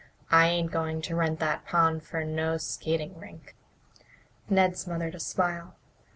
[0.31, 3.55] I ain't going to rent that pond for no skating rink."
[4.49, 5.75] Ned smothered a smile.